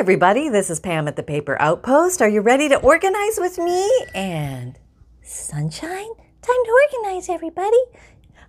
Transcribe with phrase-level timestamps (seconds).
[0.00, 0.48] everybody.
[0.48, 2.22] This is Pam at the Paper Outpost.
[2.22, 3.86] Are you ready to organize with me?
[4.14, 4.78] And
[5.22, 6.08] sunshine?
[6.40, 7.76] Time to organize, everybody.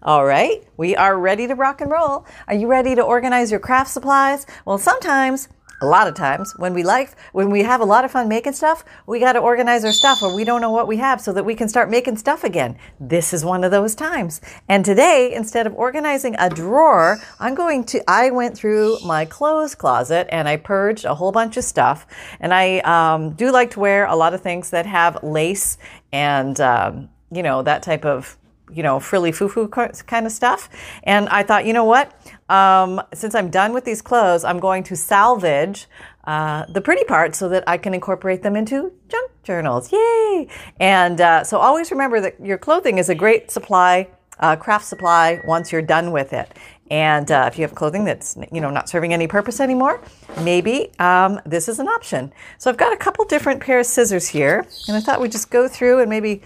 [0.01, 2.25] All right, we are ready to rock and roll.
[2.47, 4.45] Are you ready to organize your craft supplies?
[4.63, 5.49] Well, sometimes
[5.81, 8.53] a lot of times when we like when we have a lot of fun making
[8.53, 11.33] stuff we got to organize our stuff or we don't know what we have so
[11.33, 12.77] that we can start making stuff again.
[12.99, 14.41] This is one of those times.
[14.69, 19.75] And today instead of organizing a drawer i'm going to i went through my clothes
[19.75, 22.05] closet and i purged a whole bunch of stuff.
[22.39, 25.77] And i um, do like to wear a lot of things that have lace
[26.13, 28.37] and um, you know that type of
[28.73, 30.69] you know, frilly foo foo kind of stuff.
[31.03, 32.13] And I thought, you know what?
[32.49, 35.87] Um, since I'm done with these clothes, I'm going to salvage
[36.25, 39.91] uh, the pretty parts so that I can incorporate them into junk journals.
[39.91, 40.47] Yay!
[40.79, 44.07] And uh, so always remember that your clothing is a great supply,
[44.39, 46.51] uh, craft supply, once you're done with it.
[46.91, 50.01] And uh, if you have clothing that's you know not serving any purpose anymore,
[50.41, 52.33] maybe um, this is an option.
[52.57, 55.49] So I've got a couple different pair of scissors here, and I thought we'd just
[55.49, 56.41] go through and maybe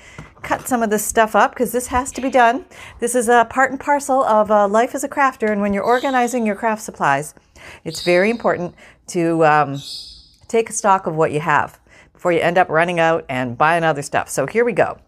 [0.46, 2.66] cut some of this stuff up because this has to be done.
[3.00, 5.84] This is a part and parcel of uh, life as a crafter, and when you're
[5.84, 7.34] organizing your craft supplies,
[7.84, 8.76] it's very important
[9.08, 9.82] to um,
[10.48, 11.80] take stock of what you have
[12.14, 14.30] before you end up running out and buying other stuff.
[14.30, 15.00] So here we go.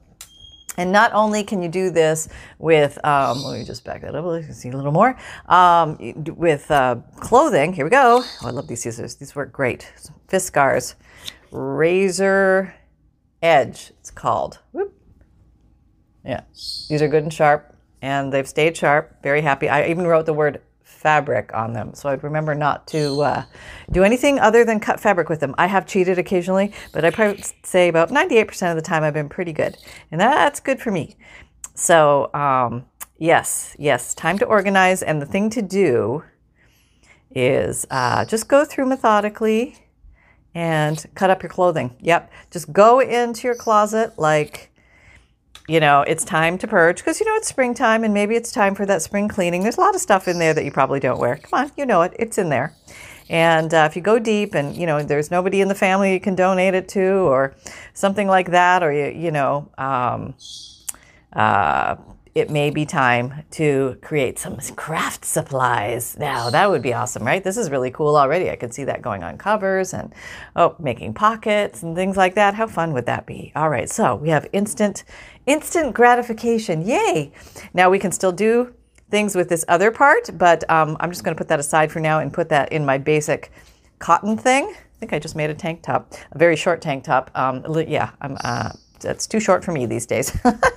[0.80, 2.30] And not only can you do this
[2.60, 5.98] with, um, let me just back that up, you can see a little more, um,
[6.36, 7.74] with uh, clothing.
[7.74, 8.22] Here we go.
[8.24, 9.16] Oh, I love these scissors.
[9.16, 9.92] These work great.
[10.28, 10.96] Fiskars
[11.52, 12.76] Razor
[13.42, 14.60] Edge, it's called.
[14.72, 14.97] Whoop.
[16.28, 16.42] Yeah,
[16.90, 19.24] these are good and sharp, and they've stayed sharp.
[19.24, 19.70] Very happy.
[19.70, 23.44] I even wrote the word fabric on them, so I'd remember not to uh,
[23.92, 25.56] do anything other than cut fabric with them.
[25.58, 29.30] I have cheated occasionally, but I probably say about 98% of the time I've been
[29.30, 29.78] pretty good,
[30.12, 31.16] and that's good for me.
[31.76, 32.86] So, um,
[33.18, 36.24] yes, yes, time to organize, and the thing to do
[37.32, 39.78] is uh, just go through methodically
[40.54, 41.96] and cut up your clothing.
[42.02, 44.72] Yep, just go into your closet like
[45.68, 48.74] you know, it's time to purge because you know it's springtime and maybe it's time
[48.74, 49.64] for that spring cleaning.
[49.64, 51.36] There's a lot of stuff in there that you probably don't wear.
[51.38, 52.74] Come on, you know it, it's in there.
[53.30, 56.22] And uh, if you go deep and you know there's nobody in the family you
[56.22, 57.54] can donate it to or
[57.94, 60.36] something like that, or you you know, um,
[61.34, 61.98] uh,
[62.38, 66.16] it may be time to create some craft supplies.
[66.20, 67.44] Now, that would be awesome, right?
[67.44, 68.52] This is really cool already.
[68.52, 70.14] I could see that going on covers and,
[70.56, 72.54] oh, making pockets and things like that.
[72.54, 73.52] How fun would that be?
[73.56, 75.04] All right, so we have instant,
[75.48, 76.84] instant gratification.
[76.84, 77.32] Yay!
[77.74, 78.72] Now we can still do
[79.10, 82.00] things with this other part, but um, I'm just going to put that aside for
[82.00, 83.52] now and put that in my basic
[83.98, 84.66] cotton thing.
[84.68, 87.32] I think I just made a tank top, a very short tank top.
[87.34, 88.38] Um, yeah, I'm.
[88.44, 90.36] Uh, that's too short for me these days.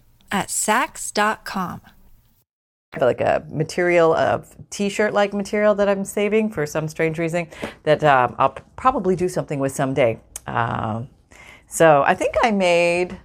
[0.31, 1.81] at Saks.com.
[2.93, 7.17] I have like a material of t-shirt like material that I'm saving for some strange
[7.19, 7.47] reason
[7.83, 10.19] that um, I'll probably do something with someday.
[10.45, 11.07] Um,
[11.67, 13.17] so I think I made,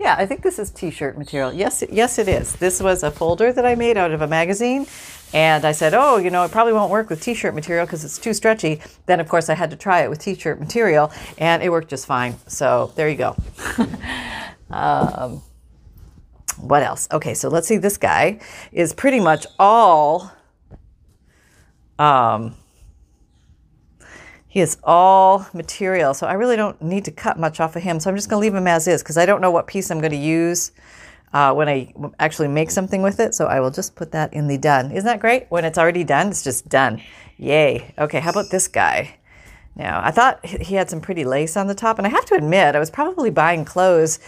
[0.00, 1.52] yeah, I think this is t-shirt material.
[1.52, 2.56] Yes, yes, it is.
[2.56, 4.86] This was a folder that I made out of a magazine
[5.32, 8.04] and I said, oh, you know, it probably won't work with t shirt material because
[8.04, 8.80] it's too stretchy.
[9.06, 11.90] Then, of course, I had to try it with t shirt material and it worked
[11.90, 12.34] just fine.
[12.48, 13.36] So there you go.
[14.70, 15.42] um,
[16.60, 17.08] what else?
[17.12, 17.76] Okay, so let's see.
[17.76, 18.40] This guy
[18.72, 20.32] is pretty much all.
[21.98, 22.56] Um,
[24.48, 28.00] he is all material, so I really don't need to cut much off of him.
[28.00, 29.90] So I'm just going to leave him as is because I don't know what piece
[29.90, 30.72] I'm going to use
[31.32, 33.34] uh, when I actually make something with it.
[33.34, 34.90] So I will just put that in the done.
[34.90, 35.46] Isn't that great?
[35.50, 37.00] When it's already done, it's just done.
[37.36, 37.94] Yay.
[37.96, 39.19] Okay, how about this guy?
[39.76, 42.34] Now, I thought he had some pretty lace on the top, and I have to
[42.34, 44.18] admit, I was probably buying clothes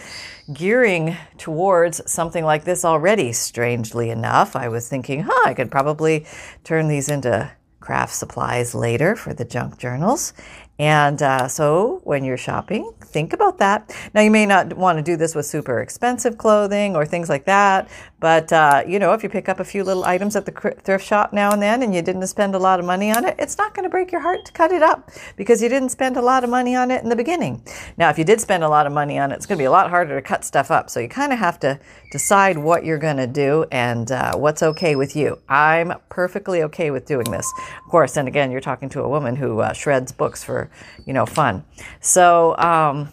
[0.51, 4.55] gearing towards something like this already, strangely enough.
[4.55, 6.25] I was thinking, huh, I could probably
[6.63, 10.33] turn these into craft supplies later for the junk journals.
[10.79, 13.95] And uh, so when you're shopping, think about that.
[14.15, 17.45] Now, you may not want to do this with super expensive clothing or things like
[17.45, 17.89] that,
[18.19, 21.05] but uh, you know, if you pick up a few little items at the thrift
[21.05, 23.57] shop now and then and you didn't spend a lot of money on it, it's
[23.57, 26.21] not going to break your heart to cut it up because you didn't spend a
[26.21, 27.61] lot of money on it in the beginning.
[27.97, 29.65] Now, if you did spend a lot of money on it, it's going to be
[29.65, 30.89] a lot harder to cut stuff up.
[30.89, 31.79] So you kind of have to
[32.11, 35.39] decide what you're going to do and uh, what's okay with you.
[35.49, 37.51] I'm perfectly okay with doing this.
[37.83, 40.62] Of course, and again, you're talking to a woman who uh, shreds books for
[41.05, 41.63] you know, fun.
[41.99, 43.09] So, um,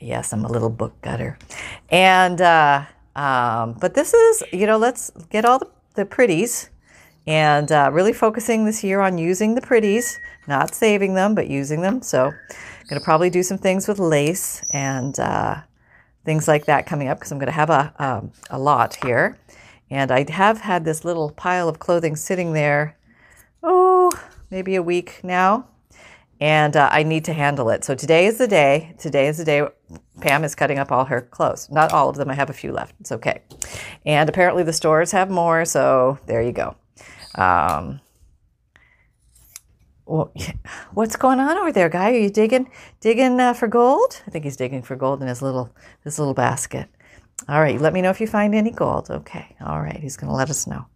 [0.00, 1.38] yes, I'm a little book gutter.
[1.90, 2.84] And, uh,
[3.14, 6.70] um, but this is, you know, let's get all the, the pretties
[7.26, 11.80] and uh, really focusing this year on using the pretties, not saving them, but using
[11.80, 12.02] them.
[12.02, 12.32] So,
[12.86, 15.56] I'm going to probably do some things with lace and uh,
[16.24, 19.36] things like that coming up because I'm going to have a, um, a lot here.
[19.90, 22.96] And I have had this little pile of clothing sitting there,
[23.60, 24.12] oh,
[24.50, 25.66] maybe a week now.
[26.40, 27.84] And uh, I need to handle it.
[27.84, 28.94] So today is the day.
[28.98, 29.66] Today is the day
[30.20, 31.70] Pam is cutting up all her clothes.
[31.70, 32.30] Not all of them.
[32.30, 32.94] I have a few left.
[33.00, 33.42] It's okay.
[34.04, 35.64] And apparently the stores have more.
[35.64, 36.76] So there you go.
[37.36, 38.00] Um,
[40.06, 40.32] well,
[40.92, 42.12] what's going on over there, guy?
[42.12, 44.22] Are you digging digging uh, for gold?
[44.26, 45.74] I think he's digging for gold in his little
[46.04, 46.88] his little basket.
[47.48, 49.10] All right, let me know if you find any gold.
[49.10, 50.86] Okay, all right, he's going to let us know.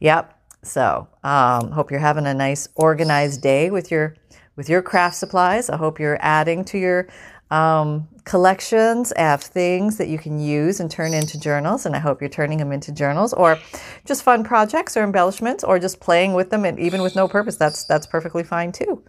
[0.00, 0.34] Yep.
[0.62, 4.16] So, um, hope you're having a nice organized day with your
[4.58, 5.70] with your craft supplies.
[5.70, 7.08] I hope you're adding to your
[7.50, 11.86] um, collections of things that you can use and turn into journals.
[11.86, 13.56] And I hope you're turning them into journals or
[14.04, 17.56] just fun projects or embellishments or just playing with them and even with no purpose.
[17.56, 19.04] That's that's perfectly fine too.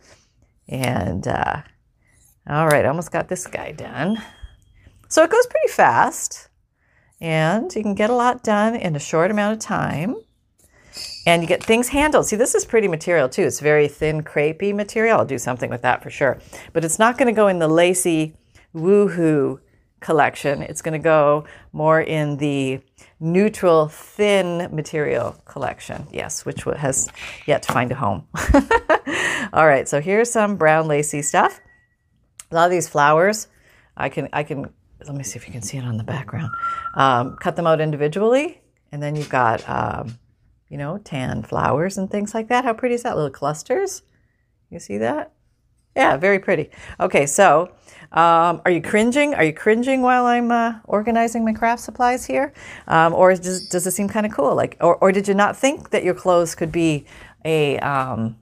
[0.68, 1.64] And uh,
[2.48, 4.22] all right, I almost got this guy done.
[5.08, 6.50] So it goes pretty fast,
[7.20, 10.16] and you can get a lot done in a short amount of time.
[11.26, 12.26] And you get things handled.
[12.26, 13.44] See, this is pretty material too.
[13.44, 15.20] It's very thin, crepey material.
[15.20, 16.40] I'll do something with that for sure.
[16.74, 18.36] But it's not going to go in the lacy,
[18.74, 19.60] woohoo
[20.00, 20.62] collection.
[20.62, 22.80] It's going to go more in the
[23.20, 26.08] neutral, thin material collection.
[26.12, 27.10] Yes, which has
[27.46, 28.26] yet to find a home.
[29.54, 31.60] All right, so here's some brown lacy stuff.
[32.52, 33.48] A lot of these flowers,
[33.96, 34.74] I can, I can.
[35.06, 36.52] Let me see if you can see it on the background.
[36.94, 38.62] Um, cut them out individually,
[38.92, 39.68] and then you've got.
[39.70, 40.18] Um,
[40.70, 42.64] you know, tan flowers and things like that.
[42.64, 43.16] How pretty is that?
[43.16, 44.04] Little clusters.
[44.70, 45.34] You see that?
[45.96, 46.70] Yeah, very pretty.
[47.00, 47.72] Okay, so
[48.12, 49.34] um, are you cringing?
[49.34, 52.54] Are you cringing while I'm uh, organizing my craft supplies here?
[52.88, 54.56] Um, or does, does it seem kind of cool?
[54.56, 57.06] Like, or, or did you not think that your clothes could be
[57.44, 58.38] a um,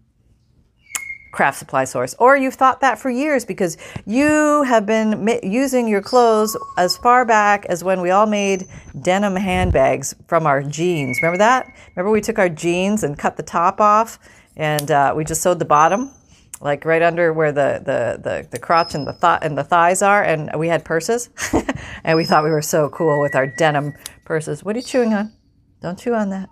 [1.38, 6.02] craft supply source, or you've thought that for years because you have been using your
[6.02, 8.68] clothes as far back as when we all made
[9.04, 11.20] denim handbags from our jeans.
[11.22, 11.72] Remember that?
[11.96, 14.18] Remember we took our jeans and cut the top off,
[14.56, 16.12] and uh, we just sewed the bottom,
[16.60, 20.02] like right under where the the the, the crotch and the th- and the thighs
[20.02, 21.30] are, and we had purses,
[22.04, 23.94] and we thought we were so cool with our denim
[24.26, 24.64] purses.
[24.64, 25.34] What are you chewing on?
[25.82, 26.50] Don't chew on that.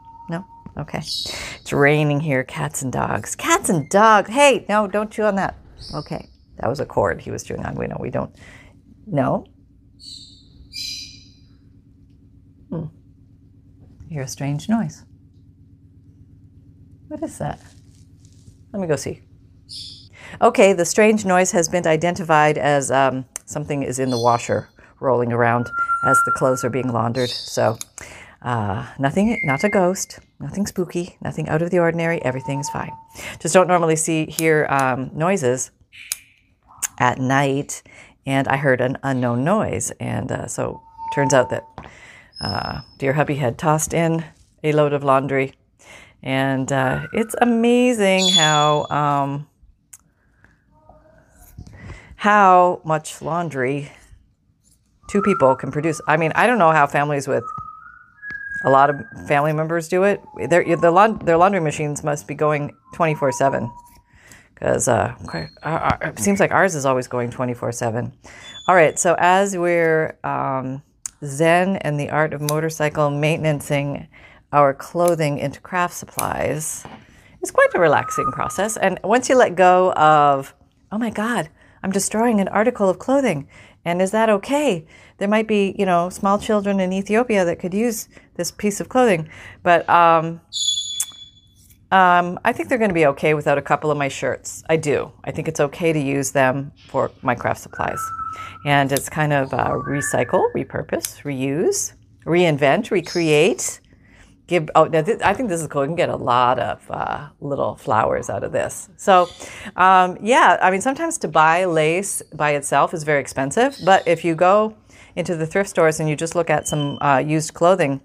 [0.78, 1.00] Okay.
[1.00, 2.44] It's raining here.
[2.44, 3.36] Cats and dogs.
[3.36, 4.30] Cats and dogs.
[4.30, 5.56] Hey, no, don't chew on that.
[5.94, 6.28] Okay.
[6.58, 7.76] That was a cord he was chewing on.
[7.76, 8.36] We know we don't.
[9.08, 9.46] No.
[12.70, 12.86] Hmm.
[14.10, 15.04] Hear a strange noise.
[17.08, 17.62] What is that?
[18.74, 19.22] Let me go see.
[20.42, 24.70] Okay, the strange noise has been identified as um, something is in the washer
[25.00, 25.70] rolling around
[26.06, 27.30] as the clothes are being laundered.
[27.30, 27.78] So,
[28.42, 32.22] uh, nothing, not a ghost, nothing spooky, nothing out of the ordinary.
[32.24, 32.92] Everything's fine.
[33.40, 35.72] Just don't normally see hear um, noises
[37.00, 37.84] at night,
[38.26, 40.82] and I heard an unknown noise, and uh, so
[41.14, 41.64] turns out that
[42.42, 44.26] uh, dear hubby had tossed in
[44.64, 45.54] a load of laundry,
[46.22, 49.48] and uh, it's amazing how um,
[52.18, 53.92] how much laundry
[55.08, 56.02] two people can produce.
[56.08, 57.44] I mean, I don't know how families with
[58.66, 60.22] a lot of family members do it.
[60.50, 63.72] Their, the laund- their laundry machines must be going 24 7
[64.54, 65.14] because uh,
[66.02, 68.12] it seems like ours is always going 24 7.
[68.68, 70.82] All right, so as we're um,
[71.24, 74.08] Zen and the art of motorcycle maintenancing
[74.52, 76.84] our clothing into craft supplies,
[77.42, 78.78] it's quite a relaxing process.
[78.78, 80.56] And once you let go of,
[80.92, 81.50] oh my God,
[81.84, 83.48] I'm destroying an article of clothing,
[83.84, 84.88] and is that okay?
[85.18, 88.90] There might be, you know, small children in Ethiopia that could use this piece of
[88.90, 89.30] clothing,
[89.64, 90.42] but um,
[91.92, 94.64] um, I think they're going to be okay without a couple of my shirts.
[94.70, 95.12] I do.
[95.24, 98.02] I think it's okay to use them for my craft supplies,
[98.66, 101.94] and it's kind of uh, recycle, repurpose, reuse,
[102.26, 103.80] reinvent, recreate
[104.48, 107.28] give oh th- i think this is cool you can get a lot of uh,
[107.42, 109.28] little flowers out of this so
[109.76, 114.24] um, yeah i mean sometimes to buy lace by itself is very expensive but if
[114.24, 114.76] you go
[115.16, 118.02] into the thrift stores and you just look at some uh, used clothing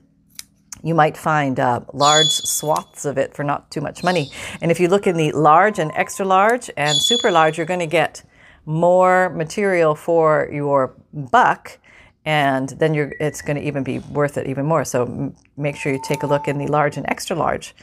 [0.83, 4.81] you might find uh, large swaths of it for not too much money and if
[4.81, 8.23] you look in the large and extra large and super large you're going to get
[8.67, 11.79] more material for your buck
[12.25, 14.85] and then it's going to even be worth it even more.
[14.85, 17.75] So m- make sure you take a look in the large and extra large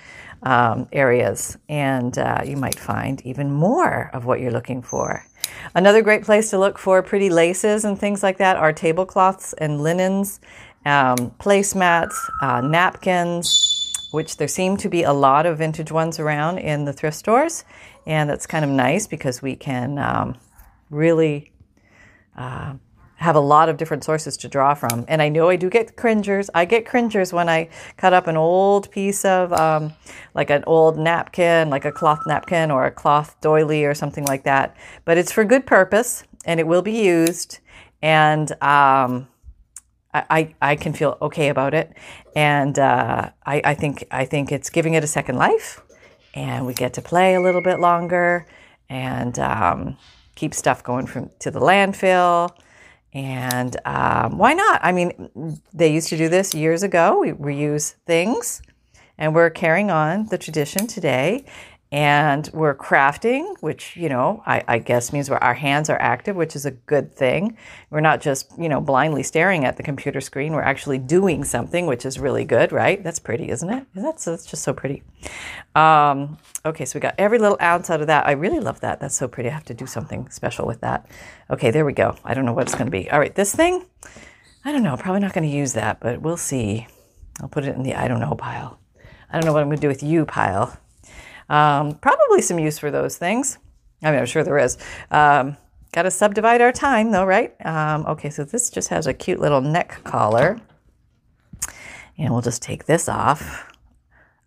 [0.44, 5.26] um, areas, and uh, you might find even more of what you're looking for.
[5.76, 9.82] Another great place to look for pretty laces and things like that are tablecloths and
[9.82, 10.40] linens,
[10.86, 16.58] um, placemats, uh, napkins, which there seem to be a lot of vintage ones around
[16.60, 17.66] in the thrift stores.
[18.06, 20.38] And that's kind of nice because we can um,
[20.90, 21.52] really
[22.38, 22.76] uh,
[23.18, 25.04] have a lot of different sources to draw from.
[25.08, 26.50] And I know I do get cringers.
[26.54, 29.94] I get cringers when I cut up an old piece of, um,
[30.36, 34.44] like an old napkin, like a cloth napkin or a cloth doily or something like
[34.44, 34.78] that.
[35.04, 37.58] But it's for good purpose and it will be used.
[38.04, 39.28] And um,
[40.14, 41.98] I, I can feel okay about it.
[42.36, 45.82] And uh, I, I, think, I think it's giving it a second life.
[46.36, 48.46] And we get to play a little bit longer
[48.90, 49.98] and um,
[50.36, 52.52] keep stuff going from to the landfill
[53.18, 54.80] and um, why not?
[54.84, 57.20] I mean, they used to do this years ago.
[57.20, 58.62] We reuse things,
[59.18, 61.44] and we're carrying on the tradition today.
[61.90, 66.54] And we're crafting, which, you know, I, I guess means our hands are active, which
[66.54, 67.58] is a good thing.
[67.90, 70.52] We're not just, you know, blindly staring at the computer screen.
[70.52, 73.02] We're actually doing something, which is really good, right?
[73.02, 73.86] That's pretty, isn't it?
[73.96, 75.02] That's, that's just so pretty.
[75.76, 78.28] Um, okay, so we got every little ounce out of that.
[78.28, 79.00] I really love that.
[79.00, 79.50] That's so pretty.
[79.50, 81.10] I have to do something special with that.
[81.50, 82.18] Okay, there we go.
[82.26, 83.10] I don't know what it's going to be.
[83.10, 83.86] All right, this thing,
[84.66, 84.98] I don't know.
[84.98, 86.86] Probably not going to use that, but we'll see.
[87.42, 88.80] I'll put it in the I don't know pile.
[89.30, 90.78] I don't know what I'm going to do with you pile.
[91.50, 93.58] Um, probably some use for those things.
[94.04, 94.78] I mean, I'm sure there is.
[95.12, 95.58] Um,
[95.94, 97.56] Got to subdivide our time though, right?
[97.66, 100.60] Um, okay, so this just has a cute little neck collar.
[102.18, 103.72] And we'll just take this off.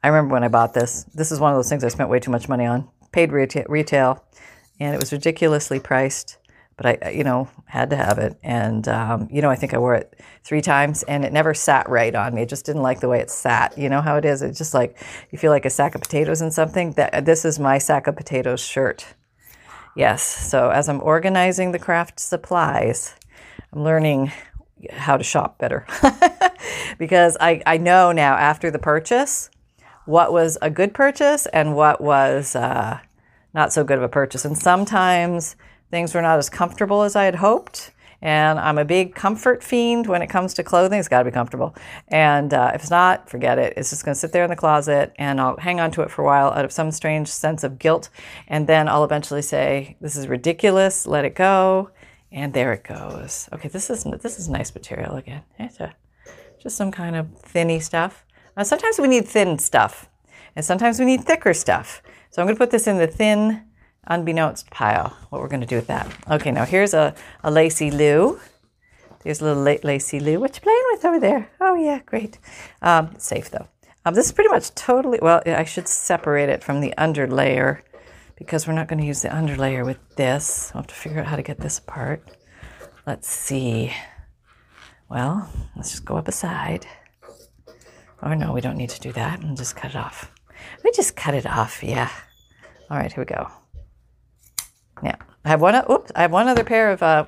[0.03, 1.05] I remember when I bought this.
[1.15, 2.89] This is one of those things I spent way too much money on.
[3.13, 4.25] Paid retail, retail
[4.79, 6.39] and it was ridiculously priced
[6.81, 8.39] but I, you know, had to have it.
[8.43, 11.87] And, um, you know, I think I wore it three times and it never sat
[11.91, 12.41] right on me.
[12.41, 13.77] It just didn't like the way it sat.
[13.77, 14.41] You know how it is?
[14.41, 14.97] It's just like
[15.31, 16.93] you feel like a sack of potatoes in something.
[16.93, 19.05] That This is my sack of potatoes shirt.
[19.95, 20.23] Yes.
[20.23, 23.15] So as I'm organizing the craft supplies,
[23.75, 24.33] I'm learning
[24.91, 25.87] how to shop better
[26.99, 29.51] because I, I know now after the purchase
[30.07, 33.01] what was a good purchase and what was uh,
[33.53, 34.47] not so good of a purchase.
[34.47, 35.57] And sometimes
[35.91, 37.93] Things were not as comfortable as I had hoped.
[38.23, 40.99] And I'm a big comfort fiend when it comes to clothing.
[40.99, 41.75] It's got to be comfortable.
[42.09, 43.75] And uh, if it's not, forget it.
[43.77, 46.11] It's just going to sit there in the closet and I'll hang on to it
[46.11, 48.11] for a while out of some strange sense of guilt.
[48.47, 51.07] And then I'll eventually say, This is ridiculous.
[51.07, 51.91] Let it go.
[52.31, 53.49] And there it goes.
[53.53, 55.43] Okay, this is, this is nice material again.
[55.59, 55.93] A,
[56.61, 58.25] just some kind of thinny stuff.
[58.57, 60.09] Now, sometimes we need thin stuff,
[60.55, 62.03] and sometimes we need thicker stuff.
[62.31, 63.63] So I'm going to put this in the thin
[64.11, 65.17] unbeknownst pile.
[65.31, 66.15] What we're going to do with that.
[66.31, 68.39] Okay, now here's a, a lacy Lou.
[69.23, 70.41] There's a little la- lacy Lou.
[70.41, 71.51] What you playing with over there?
[71.61, 72.39] Oh, yeah, great.
[72.83, 73.69] Um, safe though.
[74.05, 77.85] Um, this is pretty much totally, well, I should separate it from the under layer
[78.37, 80.73] because we're not going to use the under layer with this.
[80.75, 82.37] I'll have to figure out how to get this apart.
[83.07, 83.93] Let's see.
[85.09, 86.87] Well, let's just go up a side.
[88.23, 90.33] Or no, we don't need to do that and just cut it off.
[90.83, 92.11] We just cut it off, yeah.
[92.91, 93.51] All right, here we go.
[95.03, 95.17] Yeah.
[95.45, 95.75] I have one.
[95.91, 96.13] Oops.
[96.15, 97.03] I have one other pair of.
[97.03, 97.27] Uh,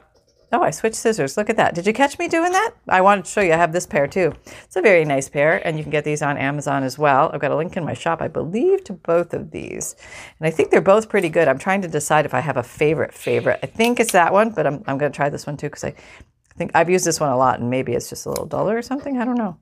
[0.53, 1.37] oh, I switched scissors.
[1.37, 1.75] Look at that.
[1.75, 2.73] Did you catch me doing that?
[2.89, 3.53] I wanted to show you.
[3.53, 4.35] I have this pair too.
[4.65, 7.31] It's a very nice pair, and you can get these on Amazon as well.
[7.33, 9.97] I've got a link in my shop, I believe, to both of these,
[10.39, 11.49] and I think they're both pretty good.
[11.49, 13.61] I'm trying to decide if I have a favorite favorite.
[13.63, 15.85] I think it's that one, but I'm I'm going to try this one too because
[15.85, 18.47] I, I think I've used this one a lot, and maybe it's just a little
[18.47, 19.19] duller or something.
[19.19, 19.57] I don't know,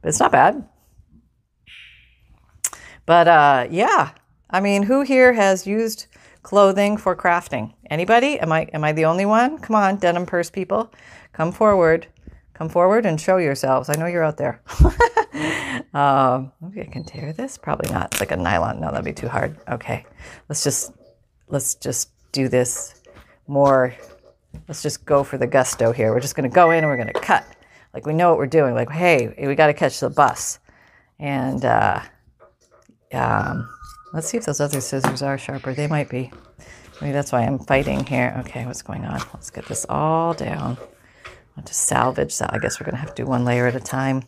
[0.00, 0.66] but it's not bad.
[3.04, 4.12] But uh, yeah,
[4.50, 6.06] I mean, who here has used
[6.48, 7.74] clothing for crafting.
[7.90, 8.40] Anybody?
[8.40, 9.58] Am I am I the only one?
[9.58, 10.90] Come on, denim purse people,
[11.34, 12.06] come forward,
[12.54, 13.90] come forward and show yourselves.
[13.90, 14.62] I know you're out there.
[15.92, 17.58] um, maybe I can tear this.
[17.58, 18.12] Probably not.
[18.12, 18.80] It's like a nylon.
[18.80, 19.58] No, that'd be too hard.
[19.68, 20.06] Okay,
[20.48, 20.90] let's just
[21.48, 23.02] let's just do this
[23.46, 23.94] more.
[24.68, 26.14] Let's just go for the gusto here.
[26.14, 27.44] We're just going to go in and we're going to cut.
[27.92, 28.72] Like we know what we're doing.
[28.72, 30.60] Like hey, we got to catch the bus,
[31.18, 31.62] and.
[31.62, 32.00] Uh,
[33.12, 33.68] um,
[34.12, 35.74] Let's see if those other scissors are sharper.
[35.74, 36.32] They might be.
[37.00, 38.34] Maybe that's why I'm fighting here.
[38.40, 39.20] Okay, what's going on?
[39.34, 40.78] Let's get this all down.
[41.56, 42.52] I'll just salvage that.
[42.52, 44.22] I guess we're going to have to do one layer at a time.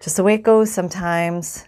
[0.00, 1.64] Just the way it goes sometimes.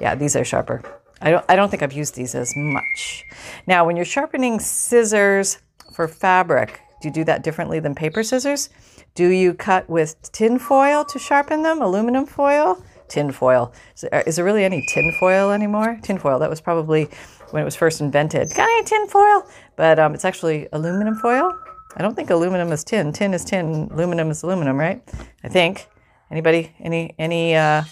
[0.00, 0.82] Yeah, these are sharper.
[1.20, 3.24] I don't, I don't think I've used these as much.
[3.66, 5.58] Now, when you're sharpening scissors
[5.92, 8.70] for fabric, do you do that differently than paper scissors?
[9.14, 12.82] Do you cut with tin foil to sharpen them, aluminum foil?
[13.10, 13.72] Tin foil.
[13.94, 15.98] Is there, really any tin foil anymore?
[16.02, 17.08] Tin foil, that was probably
[17.50, 18.48] when it was first invented.
[18.54, 19.46] Got any tin foil?
[19.76, 21.52] But um, it's actually aluminum foil.
[21.96, 23.12] I don't think aluminum is tin.
[23.12, 23.90] Tin is tin.
[23.92, 25.02] Aluminum is aluminum, right?
[25.44, 25.86] I think.
[26.30, 26.74] Anybody?
[26.80, 27.14] Any?
[27.18, 27.56] Any?
[27.56, 27.82] Uh,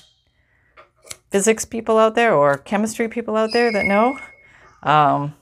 [1.30, 4.18] physics people out there or chemistry people out there that know.
[4.82, 5.34] Um,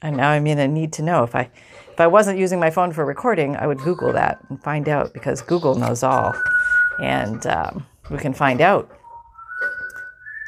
[0.00, 1.22] and now I'm in a need to know.
[1.24, 1.50] If I
[1.90, 5.12] if I wasn't using my phone for recording, I would Google that and find out
[5.12, 6.34] because Google knows all,
[7.00, 8.90] and um, we can find out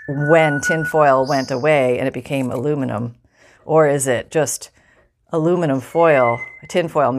[0.08, 3.16] when tinfoil went away and it became aluminum,
[3.64, 4.70] or is it just
[5.32, 7.18] aluminum foil, tinfoil?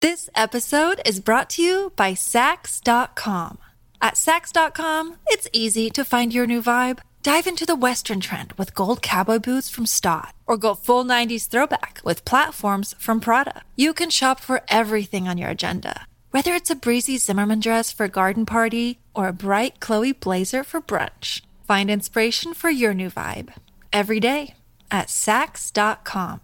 [0.00, 3.58] This episode is brought to you by Saks.com.
[4.00, 7.00] At Saks.com, it's easy to find your new vibe.
[7.22, 11.46] Dive into the Western trend with gold cowboy boots from Staud, or go full 90s
[11.48, 13.60] throwback with platforms from Prada.
[13.76, 18.04] You can shop for everything on your agenda, whether it's a breezy Zimmermann dress for
[18.04, 21.42] a garden party or a bright Chloe blazer for brunch.
[21.66, 23.50] Find inspiration for your new vibe
[23.92, 24.54] every day
[24.90, 26.40] at Saks.com.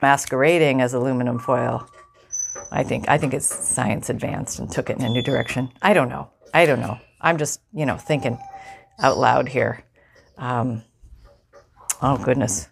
[0.00, 1.88] Masquerading as aluminum foil.
[2.70, 5.70] I think I think it's science advanced and took it in a new direction.
[5.82, 6.30] I don't know.
[6.54, 6.98] I don't know.
[7.20, 8.38] I'm just you know thinking
[9.00, 9.84] out loud here.
[10.36, 10.82] Um,
[12.02, 12.68] oh goodness,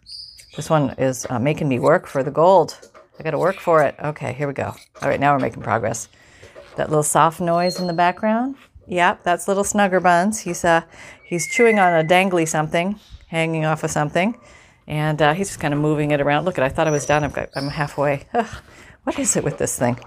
[0.54, 2.78] this one is uh, making me work for the gold.
[3.18, 3.94] I got to work for it.
[4.02, 4.74] Okay, here we go.
[5.02, 6.08] All right, now we're making progress.
[6.76, 8.56] That little soft noise in the background.
[8.86, 10.40] Yep, that's little Snugger Buns.
[10.40, 10.82] He's uh,
[11.24, 14.38] he's chewing on a dangly something, hanging off of something,
[14.86, 16.44] and uh, he's just kind of moving it around.
[16.44, 17.24] Look at, I thought I was done.
[17.24, 18.26] I'm, I'm halfway.
[18.34, 18.46] Ugh,
[19.04, 19.98] what is it with this thing?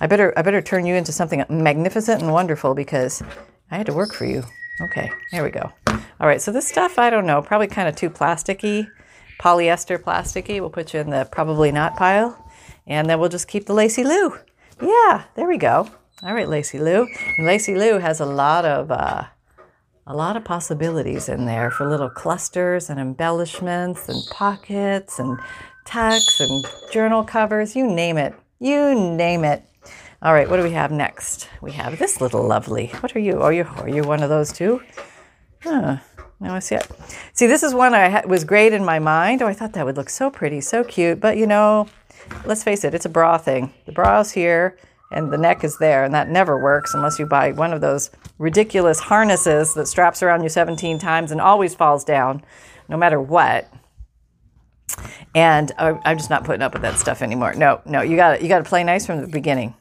[0.00, 3.22] I better I better turn you into something magnificent and wonderful because
[3.70, 4.42] I had to work for you.
[4.82, 5.72] Okay, there we go.
[5.86, 8.90] All right, so this stuff, I don't know, probably kind of too plasticky,
[9.40, 10.60] polyester plasticky.
[10.60, 12.45] We'll put you in the probably not pile.
[12.86, 14.38] And then we'll just keep the Lacy Lou.
[14.80, 15.88] Yeah, there we go.
[16.22, 17.06] All right, Lacy Lou.
[17.36, 19.24] And Lacy Lou has a lot of uh,
[20.06, 25.38] a lot of possibilities in there for little clusters and embellishments and pockets and
[25.84, 27.74] tucks and journal covers.
[27.74, 28.34] You name it.
[28.60, 29.64] You name it.
[30.22, 31.48] All right, what do we have next?
[31.60, 32.88] We have this little lovely.
[33.00, 33.42] What are you?
[33.42, 34.82] Are you are you one of those too?
[35.62, 35.98] Huh.
[36.40, 36.86] Now I see it.
[37.32, 39.40] See, this is one I had, was great in my mind.
[39.40, 41.18] Oh, I thought that would look so pretty, so cute.
[41.18, 41.88] But you know,
[42.44, 43.72] let's face it, it's a bra thing.
[43.86, 44.76] The bra's here
[45.10, 48.10] and the neck is there, and that never works unless you buy one of those
[48.38, 52.42] ridiculous harnesses that straps around you 17 times and always falls down,
[52.88, 53.72] no matter what.
[55.34, 57.54] And uh, I'm just not putting up with that stuff anymore.
[57.54, 59.74] No, no, you got you got to play nice from the beginning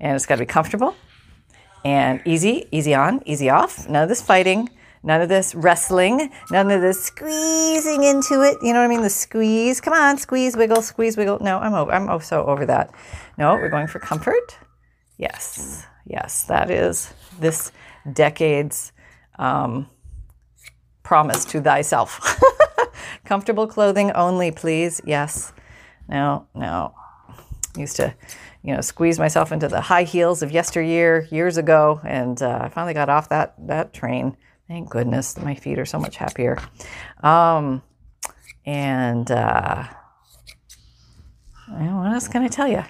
[0.00, 0.94] and it's got to be comfortable
[1.84, 3.88] and easy, easy on, easy off.
[3.88, 4.68] None of this fighting,
[5.02, 8.58] none of this wrestling, none of this squeezing into it.
[8.62, 9.02] You know what I mean?
[9.02, 9.80] The squeeze.
[9.80, 11.38] Come on, squeeze, wiggle, squeeze, wiggle.
[11.40, 12.94] No, I'm over, I'm so over that.
[13.38, 14.58] No, we're going for comfort.
[15.18, 17.72] Yes, yes, that is this
[18.12, 18.92] decade's
[19.38, 19.88] um,
[21.02, 22.40] promise to thyself.
[23.24, 25.00] Comfortable clothing only, please.
[25.04, 25.52] Yes.
[26.08, 26.94] No, no.
[27.76, 28.14] Used to
[28.66, 32.68] you know, squeeze myself into the high heels of yesteryear, years ago, and uh, I
[32.68, 34.36] finally got off that that train.
[34.68, 36.58] Thank goodness, my feet are so much happier.
[37.22, 37.82] Um,
[38.64, 39.84] and uh,
[41.68, 42.82] what else can I tell you?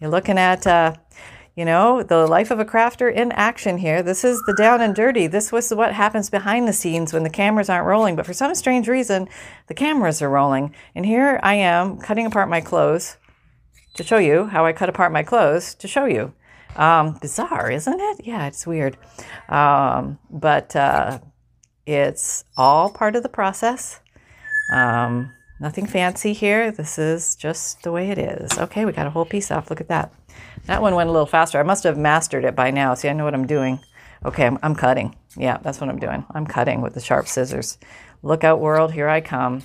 [0.00, 0.94] You're looking at, uh,
[1.56, 4.02] you know, the life of a crafter in action here.
[4.02, 5.26] This is the down and dirty.
[5.26, 8.16] This was what happens behind the scenes when the cameras aren't rolling.
[8.16, 9.28] But for some strange reason,
[9.68, 10.74] the cameras are rolling.
[10.94, 13.16] And here I am cutting apart my clothes
[13.94, 16.34] to show you how I cut apart my clothes to show you.
[16.76, 18.20] Um, bizarre, isn't it?
[18.24, 18.96] Yeah, it's weird.
[19.48, 21.18] Um, but uh,
[21.86, 24.00] it's all part of the process.
[24.72, 26.72] Um, nothing fancy here.
[26.72, 28.58] This is just the way it is.
[28.58, 29.70] Okay, we got a whole piece off.
[29.70, 30.12] Look at that.
[30.66, 31.60] That one went a little faster.
[31.60, 32.94] I must have mastered it by now.
[32.94, 33.78] See, I know what I'm doing.
[34.24, 35.14] Okay, I'm, I'm cutting.
[35.36, 36.24] Yeah, that's what I'm doing.
[36.30, 37.78] I'm cutting with the sharp scissors.
[38.22, 38.92] Look out, world.
[38.92, 39.62] Here I come.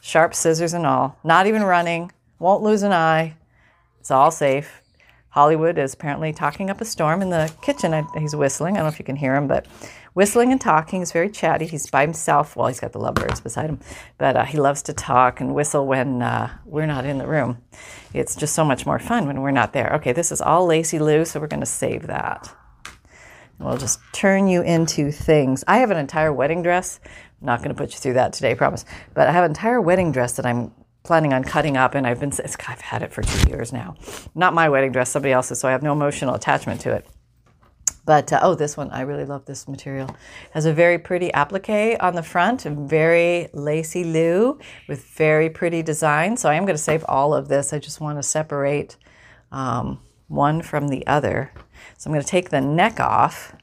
[0.00, 1.18] Sharp scissors and all.
[1.22, 2.10] Not even running.
[2.38, 3.34] Won't lose an eye.
[4.00, 4.80] It's all safe.
[5.30, 8.06] Hollywood is apparently talking up a storm in the kitchen.
[8.16, 8.74] He's whistling.
[8.74, 9.66] I don't know if you can hear him, but
[10.14, 11.00] whistling and talking.
[11.00, 11.66] He's very chatty.
[11.66, 12.56] He's by himself.
[12.56, 13.78] Well, he's got the lovebirds beside him,
[14.16, 17.58] but uh, he loves to talk and whistle when uh, we're not in the room.
[18.14, 19.92] It's just so much more fun when we're not there.
[19.96, 22.52] Okay, this is all Lacy Lou, so we're going to save that.
[23.58, 25.64] We'll just turn you into things.
[25.66, 27.00] I have an entire wedding dress.
[27.40, 28.84] I'm not going to put you through that today, I promise.
[29.14, 32.20] But I have an entire wedding dress that I'm planning on cutting up, and I've
[32.20, 32.32] been
[32.66, 33.96] I've had it for two years now.
[34.34, 37.06] Not my wedding dress, somebody else's, so I have no emotional attachment to it.
[38.08, 40.08] But uh, oh, this one I really love this material.
[40.08, 44.58] It has a very pretty applique on the front, very lacy Lou
[44.88, 46.38] with very pretty design.
[46.38, 47.74] So I am going to save all of this.
[47.74, 48.96] I just want to separate
[49.52, 51.52] um, one from the other.
[51.98, 53.54] So I'm going to take the neck off.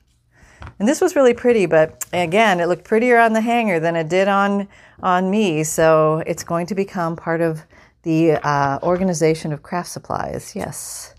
[0.80, 4.10] And this was really pretty, but again, it looked prettier on the hanger than it
[4.10, 4.68] did on
[5.02, 5.64] on me.
[5.64, 7.62] So it's going to become part of
[8.04, 10.54] the uh, organization of craft supplies.
[10.56, 11.16] Yes.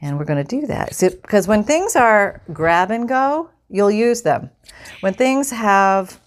[0.00, 0.96] And we're going to do that.
[1.00, 4.50] Because when things are grab and go, you'll use them.
[5.00, 6.20] When things have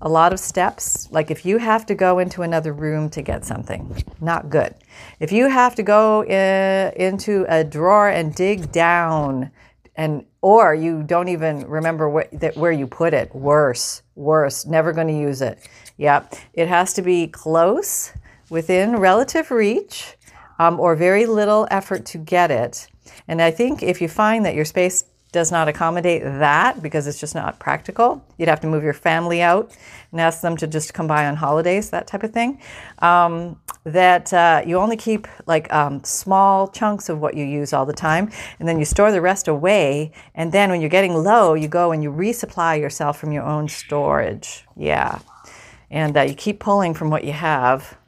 [0.00, 1.08] a lot of steps.
[1.10, 4.74] Like if you have to go into another room to get something, not good.
[5.20, 9.50] If you have to go in, into a drawer and dig down,
[9.96, 14.66] and or you don't even remember what, that, where you put it, worse, worse.
[14.66, 15.58] Never going to use it.
[15.96, 18.12] Yep, it has to be close,
[18.50, 20.16] within relative reach,
[20.58, 22.86] um, or very little effort to get it.
[23.26, 25.04] And I think if you find that your space
[25.36, 28.24] does not accommodate that because it's just not practical.
[28.38, 29.76] You'd have to move your family out
[30.10, 32.58] and ask them to just come by on holidays, that type of thing.
[33.00, 37.84] Um, that uh, you only keep like um, small chunks of what you use all
[37.84, 40.10] the time, and then you store the rest away.
[40.34, 43.68] And then when you're getting low, you go and you resupply yourself from your own
[43.68, 44.64] storage.
[44.74, 45.18] Yeah.
[45.90, 47.98] And uh, you keep pulling from what you have.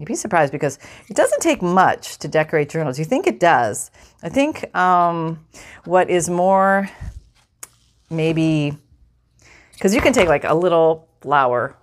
[0.00, 2.98] You'd be surprised because it doesn't take much to decorate journals.
[2.98, 3.90] You think it does.
[4.22, 5.44] I think um,
[5.84, 6.88] what is more
[8.08, 8.76] maybe
[9.74, 11.76] because you can take like a little flower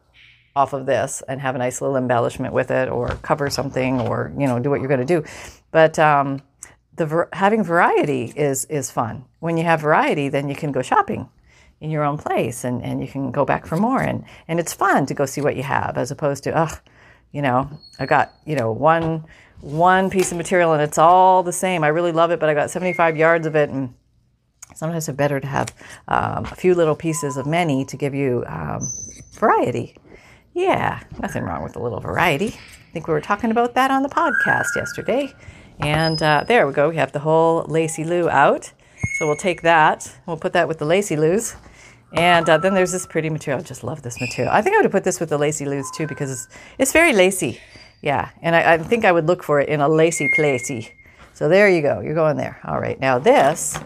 [0.56, 4.34] off of this and have a nice little embellishment with it or cover something or
[4.36, 5.24] you know do what you're going to do
[5.72, 6.42] but um,
[6.96, 11.30] the having variety is is fun when you have variety then you can go shopping
[11.80, 14.74] in your own place and, and you can go back for more and, and it's
[14.74, 16.80] fun to go see what you have as opposed to ugh
[17.32, 19.26] you know, I got, you know, one
[19.60, 21.84] one piece of material and it's all the same.
[21.84, 23.94] I really love it, but I got 75 yards of it and
[24.76, 25.74] sometimes it's better to have
[26.08, 28.88] um, a few little pieces of many to give you um,
[29.34, 29.96] variety.
[30.54, 32.48] Yeah, nothing wrong with a little variety.
[32.48, 35.34] I think we were talking about that on the podcast yesterday.
[35.80, 36.90] And uh, there we go.
[36.90, 38.74] We have the whole Lacy Lou out.
[39.18, 40.18] So we'll take that.
[40.26, 41.56] We'll put that with the Lacy Lou's.
[42.18, 43.62] And uh, then there's this pretty material.
[43.62, 44.52] I just love this material.
[44.52, 46.48] I think I would have put this with the lacy Lou's too because it's,
[46.80, 47.62] it's very lacy.
[48.02, 50.92] Yeah, and I, I think I would look for it in a lacy placey.
[51.34, 52.00] So there you go.
[52.00, 52.60] You're going there.
[52.64, 53.00] All right.
[53.00, 53.80] Now this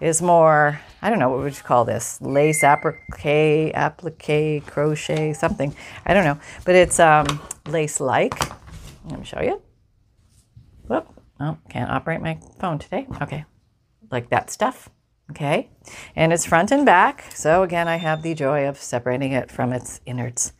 [0.00, 0.80] is more.
[1.02, 2.20] I don't know what would you call this?
[2.22, 5.74] Lace applique, applique, crochet, something.
[6.06, 7.26] I don't know, but it's um,
[7.66, 8.38] lace-like.
[9.10, 9.60] Let me show you.
[10.86, 11.08] Whoop!
[11.40, 13.06] Oh, can't operate my phone today.
[13.20, 13.44] Okay,
[14.10, 14.88] like that stuff.
[15.30, 15.70] Okay,
[16.14, 17.24] and it's front and back.
[17.34, 20.52] So again, I have the joy of separating it from its innards.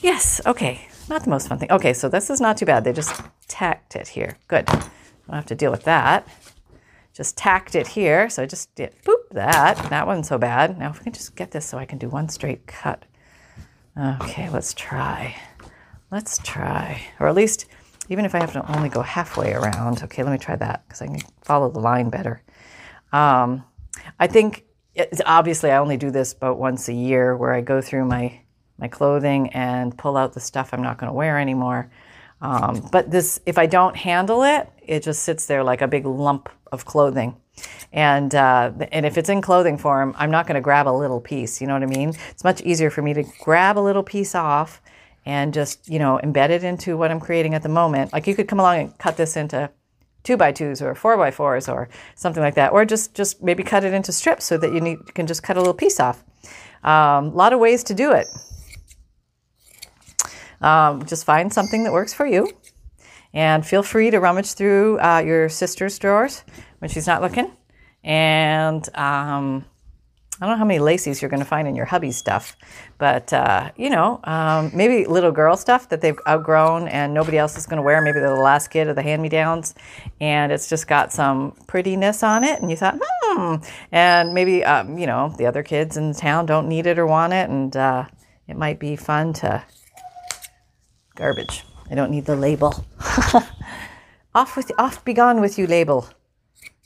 [0.00, 1.70] Yes, okay, not the most fun thing.
[1.70, 2.84] Okay, so this is not too bad.
[2.84, 4.38] They just tacked it here.
[4.48, 4.68] Good.
[4.68, 6.26] I don't have to deal with that.
[7.12, 8.30] Just tacked it here.
[8.30, 9.76] So I just did boop that.
[9.90, 10.78] That wasn't so bad.
[10.78, 13.04] Now if we can just get this so I can do one straight cut.
[13.96, 15.36] Okay, let's try.
[16.10, 17.02] Let's try.
[17.20, 17.66] Or at least,
[18.08, 20.02] even if I have to only go halfway around.
[20.02, 22.42] Okay, let me try that because I can follow the line better.
[23.12, 23.64] Um,
[24.18, 24.64] I think
[25.24, 28.40] obviously I only do this about once a year where I go through my
[28.78, 31.90] my clothing and pull out the stuff I'm not going to wear anymore.
[32.40, 36.04] Um, but this, if I don't handle it, it just sits there like a big
[36.04, 37.36] lump of clothing.
[37.92, 41.20] And uh, and if it's in clothing form, I'm not going to grab a little
[41.20, 41.60] piece.
[41.60, 42.14] You know what I mean?
[42.30, 44.80] It's much easier for me to grab a little piece off
[45.24, 48.12] and just you know embed it into what I'm creating at the moment.
[48.12, 49.70] Like you could come along and cut this into
[50.24, 53.62] two by twos or four by fours or something like that, or just just maybe
[53.62, 56.00] cut it into strips so that you, need, you can just cut a little piece
[56.00, 56.24] off.
[56.84, 58.26] A um, lot of ways to do it.
[60.60, 62.48] Um, just find something that works for you,
[63.34, 66.44] and feel free to rummage through uh, your sister's drawers
[66.78, 67.50] when she's not looking,
[68.04, 69.64] and um,
[70.42, 72.56] I don't know how many laces you're going to find in your hubby's stuff,
[72.98, 77.56] but uh, you know, um, maybe little girl stuff that they've outgrown and nobody else
[77.56, 78.02] is going to wear.
[78.02, 79.76] Maybe they're the last kid of the hand-me-downs,
[80.20, 82.60] and it's just got some prettiness on it.
[82.60, 83.54] And you thought, hmm,
[83.92, 87.32] and maybe um, you know the other kids in town don't need it or want
[87.32, 88.06] it, and uh,
[88.48, 89.62] it might be fun to
[91.14, 91.64] garbage.
[91.88, 92.84] I don't need the label.
[94.34, 96.08] off with off, be gone with you, label.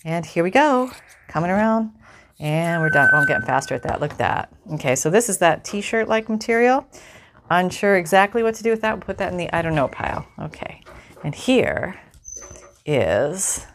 [0.04, 0.90] And here we go,
[1.28, 1.92] coming around
[2.38, 3.08] and we're done.
[3.12, 4.00] Oh, I'm getting faster at that.
[4.00, 4.52] Look at that.
[4.74, 6.86] Okay, so this is that t-shirt like material.
[7.50, 8.94] Unsure exactly what to do with that.
[8.94, 10.26] We'll put that in the I don't know pile.
[10.40, 10.82] Okay.
[11.24, 11.98] And here
[12.84, 13.66] is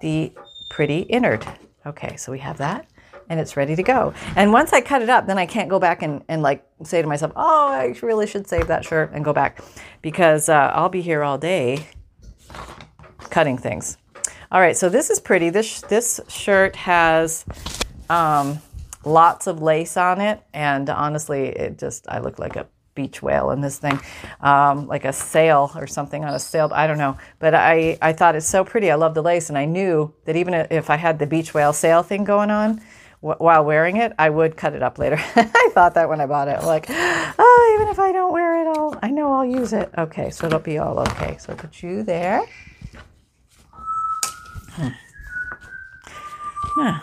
[0.00, 0.32] the
[0.70, 1.46] pretty innard.
[1.86, 2.86] Okay, so we have that
[3.28, 4.14] and it's ready to go.
[4.36, 7.02] And once I cut it up, then I can't go back and, and like say
[7.02, 9.62] to myself, oh, I really should save that shirt and go back
[10.02, 11.86] because uh, I'll be here all day
[13.30, 13.98] cutting things.
[14.50, 15.50] All right, so this is pretty.
[15.50, 17.44] This this shirt has
[18.08, 18.60] um,
[19.04, 23.50] lots of lace on it, and honestly, it just I look like a beach whale
[23.50, 24.00] in this thing,
[24.40, 26.70] um, like a sail or something on a sail.
[26.72, 28.90] I don't know, but I I thought it's so pretty.
[28.90, 31.74] I love the lace, and I knew that even if I had the beach whale
[31.74, 32.80] sail thing going on.
[33.20, 35.18] while wearing it, I would cut it up later.
[35.36, 38.78] I thought that when I bought it, like, oh, even if I don't wear it,
[38.78, 39.90] all I know I'll use it.
[39.98, 41.36] Okay, so it'll be all okay.
[41.38, 42.46] So put you there.
[44.78, 44.88] Hmm.
[46.78, 47.00] Yeah.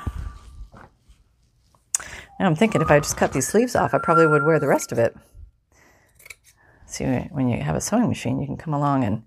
[2.39, 4.67] Now I'm thinking if I just cut these sleeves off, I probably would wear the
[4.67, 5.15] rest of it.
[6.85, 9.23] See, when you have a sewing machine, you can come along and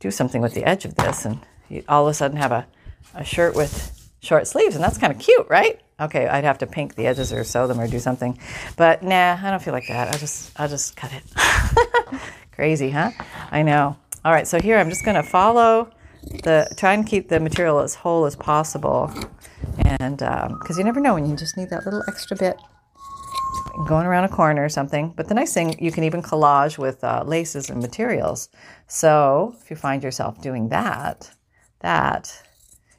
[0.00, 2.66] do something with the edge of this, and you all of a sudden have a,
[3.14, 5.80] a shirt with short sleeves, and that's kind of cute, right?
[5.98, 8.38] Okay, I'd have to pink the edges or sew them or do something,
[8.76, 10.14] but nah, I don't feel like that.
[10.14, 12.20] I just, I'll just cut it.
[12.52, 13.12] Crazy, huh?
[13.50, 13.96] I know.
[14.24, 15.90] All right, so here I'm just going to follow
[16.42, 19.12] the, try and keep the material as whole as possible,
[20.00, 22.56] and because um, you never know when you just need that little extra bit
[23.86, 25.12] going around a corner or something.
[25.16, 28.48] But the nice thing, you can even collage with uh, laces and materials.
[28.86, 31.30] So if you find yourself doing that,
[31.80, 32.42] that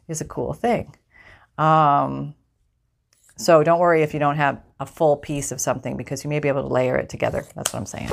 [0.08, 0.96] is a cool thing.
[1.58, 2.36] Um,
[3.38, 6.40] so don't worry if you don't have a full piece of something because you may
[6.40, 7.46] be able to layer it together.
[7.56, 8.10] That's what I'm saying.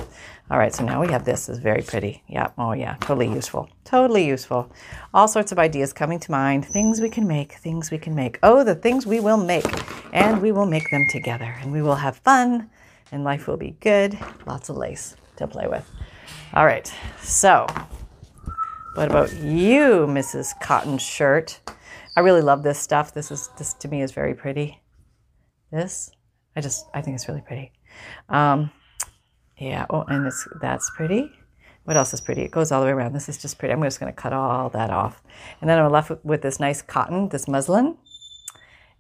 [0.50, 1.48] All right, so now we have this.
[1.48, 2.22] is very pretty.
[2.26, 2.50] Yeah.
[2.58, 2.96] Oh yeah.
[3.00, 3.68] Totally useful.
[3.84, 4.70] Totally useful.
[5.14, 6.66] All sorts of ideas coming to mind.
[6.66, 7.52] Things we can make.
[7.52, 8.38] Things we can make.
[8.42, 9.66] Oh, the things we will make,
[10.12, 12.68] and we will make them together, and we will have fun,
[13.12, 14.18] and life will be good.
[14.44, 15.88] Lots of lace to play with.
[16.52, 16.92] All right.
[17.20, 17.66] So,
[18.94, 20.58] what about you, Mrs.
[20.60, 21.60] Cotton Shirt?
[22.16, 23.14] I really love this stuff.
[23.14, 24.80] This is this to me is very pretty.
[25.70, 26.10] This
[26.56, 27.70] I just I think it's really pretty.
[28.30, 28.70] Um,
[29.58, 29.86] yeah.
[29.90, 31.30] Oh, and it's that's pretty.
[31.84, 32.42] What else is pretty?
[32.42, 33.12] It goes all the way around.
[33.12, 33.72] This is just pretty.
[33.72, 35.22] I'm just going to cut all that off,
[35.60, 37.96] and then I'm left with, this nice cotton, this muslin,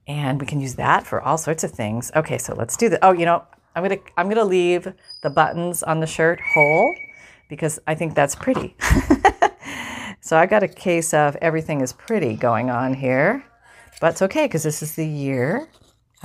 [0.06, 2.12] and we can use that for all sorts of things.
[2.14, 3.00] Okay, so let's do that.
[3.02, 3.42] Oh, you know,
[3.74, 4.92] I'm gonna I'm gonna leave
[5.22, 6.94] the buttons on the shirt whole
[7.48, 8.76] because I think that's pretty.
[10.20, 13.44] so I got a case of everything is pretty going on here,
[14.00, 15.66] but it's okay because this is the year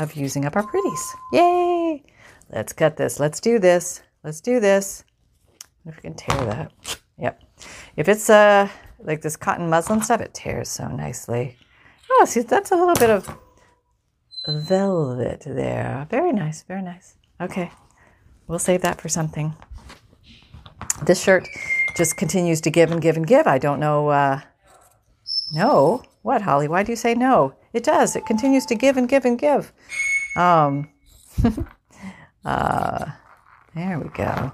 [0.02, 1.14] of using up our pretties.
[1.32, 2.04] Yay!
[2.50, 3.20] Let's cut this.
[3.20, 4.02] Let's do this.
[4.24, 5.04] Let's do this.
[5.86, 6.72] If we can tear that.
[7.18, 7.44] Yep.
[7.96, 8.68] If it's uh,
[9.00, 11.58] like this cotton muslin stuff, it tears so nicely.
[12.10, 13.38] Oh, see, that's a little bit of
[14.48, 16.08] velvet there.
[16.10, 16.64] Very nice.
[16.64, 17.16] Very nice.
[17.40, 17.72] Okay.
[18.48, 19.56] We'll save that for something.
[21.06, 21.48] This shirt
[21.96, 23.48] just continues to give and give and give.
[23.48, 24.10] I don't know.
[24.10, 24.42] Uh,
[25.54, 26.04] no.
[26.22, 26.68] What, Holly?
[26.68, 27.56] Why do you say no?
[27.74, 28.16] It does.
[28.16, 29.72] It continues to give and give and give.
[30.36, 30.90] Um,
[32.46, 33.06] uh,
[33.76, 34.52] there we go.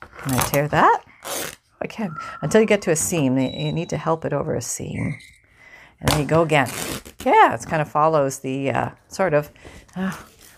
[0.00, 1.04] Can I tear that?
[1.80, 2.14] I can.
[2.40, 5.18] Until you get to a seam, you need to help it over a seam.
[6.00, 6.68] And then you go again.
[7.24, 9.50] Yeah, it kind of follows the uh, sort of.
[9.94, 10.12] Uh,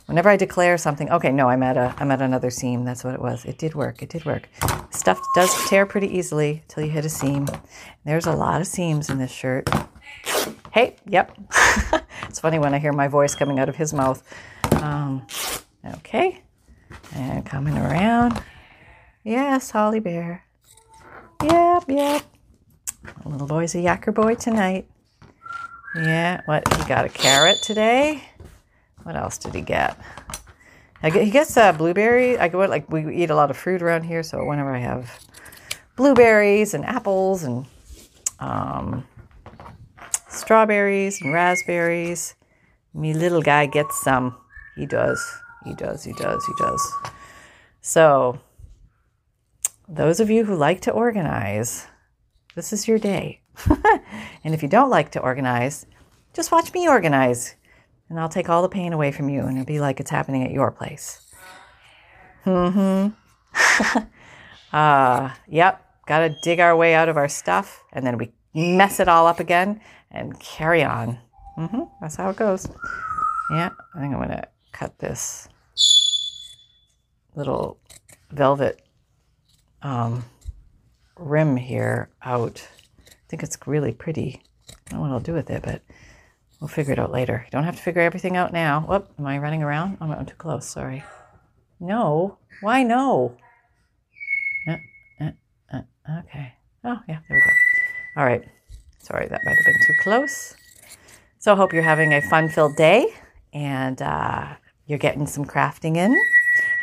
[0.07, 2.85] whenever I declare something, okay, no, I'm at a, I'm at another seam.
[2.85, 3.45] That's what it was.
[3.45, 4.03] It did work.
[4.03, 4.49] It did work.
[4.91, 7.47] Stuff does tear pretty easily till you hit a seam.
[8.05, 9.69] There's a lot of seams in this shirt.
[10.73, 11.37] Hey, yep.
[12.25, 14.23] it's funny when I hear my voice coming out of his mouth.
[14.83, 15.27] Um,
[15.95, 16.43] okay.
[17.15, 18.43] And coming around.
[19.25, 20.45] Yes, Holly Bear.
[21.43, 22.23] Yep, yep.
[23.25, 24.89] Little boy's a yacker boy tonight.
[25.95, 26.71] Yeah, what?
[26.77, 28.23] He got a carrot today.
[29.05, 29.99] What else did he get?
[31.03, 32.39] I get, he gets uh, blueberry.
[32.39, 35.19] I go like we eat a lot of fruit around here, so whenever I have
[35.97, 37.67] blueberries and apples and
[38.41, 39.07] um,
[40.39, 42.35] strawberries and raspberries.
[42.95, 44.37] Me little guy gets some.
[44.77, 45.21] He does.
[45.65, 46.05] He does.
[46.05, 46.45] He does.
[46.47, 46.93] He does.
[47.81, 48.41] So,
[49.89, 51.87] those of you who like to organize,
[52.55, 53.41] this is your day.
[54.45, 55.87] and if you don't like to organize,
[56.35, 57.57] just watch me organize
[58.09, 60.45] and I'll take all the pain away from you and it'll be like it's happening
[60.45, 61.21] at your place.
[62.45, 63.13] Mm
[63.53, 63.99] hmm.
[64.77, 65.85] uh, yep.
[66.07, 69.27] Got to dig our way out of our stuff and then we mess it all
[69.27, 71.19] up again and carry on.
[71.57, 72.69] Mm-hmm, that's how it goes.
[73.51, 75.49] Yeah, I think I'm going to cut this
[77.35, 77.79] little
[78.31, 78.83] velvet
[79.83, 80.25] um,
[81.17, 82.67] rim here out.
[83.09, 84.43] I think it's really pretty.
[84.71, 85.83] I don't know what I'll do with it, but
[86.61, 87.43] we'll figure it out later.
[87.45, 88.81] You don't have to figure everything out now.
[88.81, 89.99] Whoop, am I running around?
[90.01, 91.05] Oh, I'm too close, sorry.
[91.81, 92.39] No.
[92.61, 93.37] Why no?
[94.69, 94.77] Uh,
[95.21, 95.31] uh,
[95.73, 95.83] uh,
[96.21, 96.55] okay.
[96.85, 98.21] Oh, yeah, there we go.
[98.21, 98.45] All right.
[99.09, 100.55] Sorry, that might have been too close.
[101.39, 103.15] So I hope you're having a fun-filled day
[103.55, 104.49] and uh,
[104.87, 106.15] you're getting some crafting in.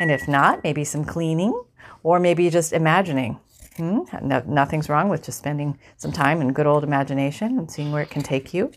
[0.00, 1.62] And if not, maybe some cleaning
[2.02, 3.38] or maybe just imagining.
[3.76, 4.00] Hmm?
[4.22, 8.02] No, nothing's wrong with just spending some time in good old imagination and seeing where
[8.02, 8.72] it can take you.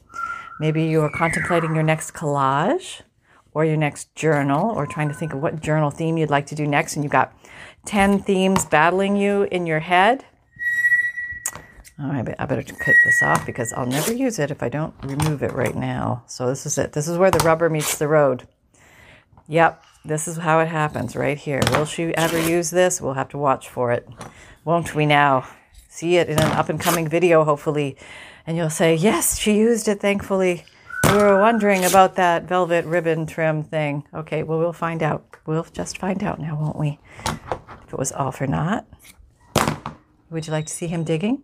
[0.59, 3.01] Maybe you are contemplating your next collage
[3.53, 6.55] or your next journal or trying to think of what journal theme you'd like to
[6.55, 7.33] do next and you've got
[7.87, 10.23] 10 themes battling you in your head
[12.01, 15.43] Oh, I better cut this off because I'll never use it if I don't remove
[15.43, 16.23] it right now.
[16.27, 16.93] So this is it.
[16.93, 18.47] This is where the rubber meets the road.
[19.49, 21.59] Yep, this is how it happens right here.
[21.71, 23.01] Will she ever use this?
[23.01, 24.07] We'll have to watch for it.
[24.63, 25.45] Won't we now?
[25.89, 27.97] See it in an up and coming video, hopefully.
[28.47, 30.63] And you'll say, yes, she used it, thankfully.
[31.03, 34.05] We were wondering about that velvet ribbon trim thing.
[34.13, 35.25] Okay, well, we'll find out.
[35.45, 36.99] We'll just find out now, won't we?
[37.25, 38.85] If it was off or not.
[40.29, 41.41] Would you like to see him digging?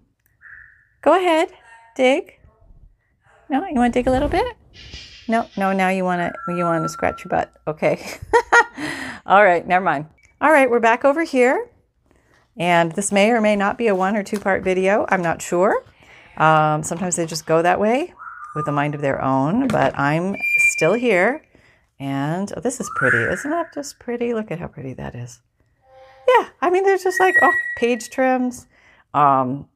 [1.06, 1.50] Go ahead,
[1.96, 2.39] dig.
[3.48, 4.58] No, you want to dig a little bit?
[5.28, 5.72] No, no.
[5.72, 7.54] Now you want to you want to scratch your butt.
[7.68, 8.04] Okay.
[9.28, 9.65] All right.
[9.68, 10.08] Never mind.
[10.41, 11.70] All right, we're back over here,
[12.58, 15.06] and this may or may not be a one or two part video.
[15.10, 15.84] I'm not sure.
[16.38, 18.12] Um, sometimes they just go that way
[18.56, 20.36] with a mind of their own, but I'm
[20.74, 21.46] still here.
[22.00, 23.20] And oh, this is pretty.
[23.20, 24.34] Isn't that just pretty?
[24.34, 25.39] Look at how pretty that is.
[26.28, 28.65] Yeah, I mean, there's just like, oh, page trims,
[29.13, 29.70] um,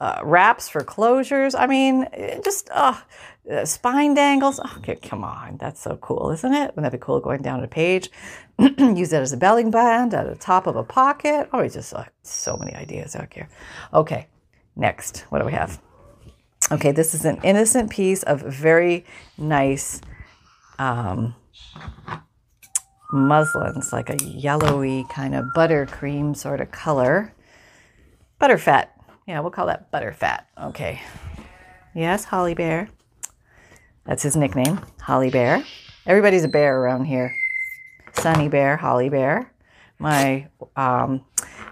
[0.00, 1.54] uh, wraps for closures.
[1.58, 2.06] I mean,
[2.44, 3.02] just oh,
[3.50, 4.60] uh, spine dangles.
[4.62, 5.56] Oh, okay, come on.
[5.58, 6.76] That's so cool, isn't it?
[6.76, 8.10] Wouldn't that be cool going down a page?
[8.58, 11.48] Use that as a belly band at the top of a pocket.
[11.52, 13.48] Oh, just uh, so many ideas out here.
[13.92, 14.28] Okay,
[14.76, 15.20] next.
[15.30, 15.80] What do we have?
[16.70, 19.06] Okay, this is an innocent piece of very
[19.38, 20.00] nice
[20.78, 21.34] um,
[23.10, 27.32] muslins, like a yellowy kind of buttercream sort of color.
[28.40, 28.88] Butterfat.
[29.28, 30.44] Yeah, we'll call that butterfat.
[30.58, 31.02] Okay.
[31.94, 32.88] Yes, Holly Bear.
[34.06, 35.62] That's his nickname, Holly Bear.
[36.06, 37.36] Everybody's a bear around here.
[38.14, 39.52] Sunny Bear, Holly Bear.
[39.98, 41.26] My um,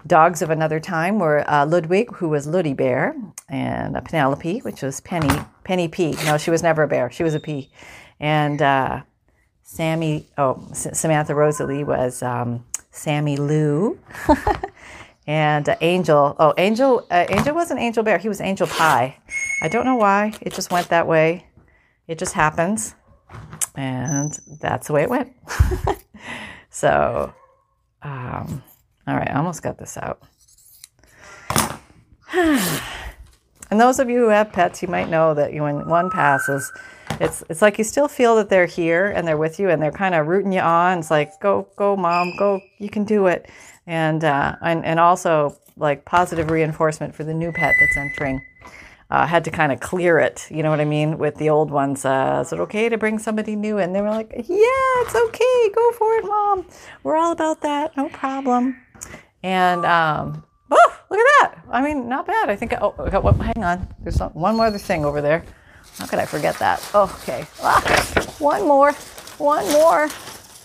[0.05, 3.15] dogs of another time were uh, Ludwig, who was Luddy Bear,
[3.49, 6.15] and uh, Penelope, which was Penny Penny P.
[6.25, 7.09] No, she was never a bear.
[7.09, 7.71] She was a P.
[8.19, 9.01] And uh,
[9.63, 13.97] Sammy, oh, S- Samantha Rosalie was um, Sammy Lou.
[15.27, 18.17] and uh, Angel, oh, Angel, uh, Angel wasn't Angel Bear.
[18.17, 19.17] He was Angel Pie.
[19.61, 20.33] I don't know why.
[20.41, 21.45] It just went that way.
[22.07, 22.95] It just happens.
[23.75, 25.33] And that's the way it went.
[26.69, 27.33] so,
[28.01, 28.63] um,
[29.05, 30.23] all right, I almost got this out.
[33.69, 36.71] and those of you who have pets, you might know that when one passes,
[37.19, 39.91] it's it's like you still feel that they're here and they're with you and they're
[39.91, 40.99] kind of rooting you on.
[40.99, 43.49] It's like go go mom, go, you can do it,
[43.85, 48.41] and uh, and and also like positive reinforcement for the new pet that's entering.
[49.09, 51.71] Uh, had to kind of clear it, you know what I mean, with the old
[51.71, 52.03] ones.
[52.03, 53.93] Uh, is it okay to bring somebody new in?
[53.93, 56.65] They were like, yeah, it's okay, go for it, mom.
[57.03, 58.75] We're all about that, no problem.
[59.43, 61.55] And um, oh, look at that!
[61.69, 62.49] I mean, not bad.
[62.49, 62.73] I think.
[62.81, 63.19] Oh, okay,
[63.55, 63.87] hang on.
[64.01, 65.43] There's one more other thing over there.
[65.97, 66.83] How could I forget that?
[66.93, 67.45] okay.
[67.61, 67.81] Ah,
[68.39, 68.93] one more.
[69.37, 70.09] One more.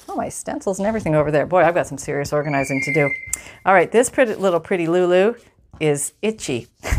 [0.09, 1.47] Oh, my stencils and everything over there.
[1.47, 3.11] Boy, I've got some serious organizing to do.
[3.65, 5.35] All right, this pretty, little pretty Lulu
[5.81, 6.69] is itchy.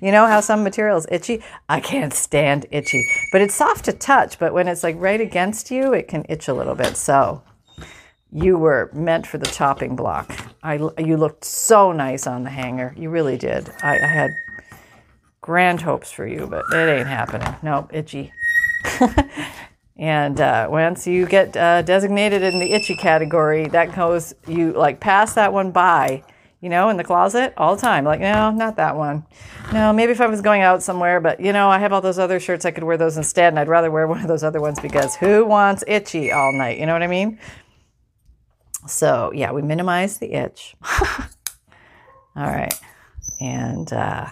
[0.00, 1.42] you know how some material is itchy?
[1.68, 3.04] I can't stand itchy.
[3.32, 6.48] But it's soft to touch, but when it's like right against you, it can itch
[6.48, 6.96] a little bit.
[6.96, 7.42] So
[8.32, 10.32] you were meant for the chopping block.
[10.62, 12.94] I, you looked so nice on the hanger.
[12.96, 13.70] You really did.
[13.82, 14.30] I, I had
[15.40, 17.54] grand hopes for you, but it ain't happening.
[17.62, 18.32] Nope, itchy.
[19.96, 25.00] and uh, once you get uh, designated in the itchy category, that goes, you like
[25.00, 26.22] pass that one by,
[26.60, 28.04] you know, in the closet all the time.
[28.04, 29.26] Like, no, not that one.
[29.72, 32.18] No, maybe if I was going out somewhere, but you know, I have all those
[32.18, 34.60] other shirts, I could wear those instead, and I'd rather wear one of those other
[34.60, 36.78] ones because who wants itchy all night?
[36.78, 37.38] You know what I mean?
[38.86, 40.76] So, yeah, we minimize the itch.
[41.00, 41.26] all
[42.36, 42.74] right.
[43.40, 44.26] And, uh,